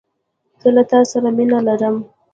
[0.61, 1.95] زه له تاسره مينه لرم